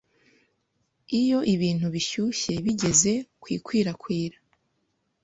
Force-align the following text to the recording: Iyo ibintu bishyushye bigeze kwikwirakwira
Iyo 1.19 1.39
ibintu 1.53 1.85
bishyushye 1.93 2.53
bigeze 2.65 3.11
kwikwirakwira 3.41 4.37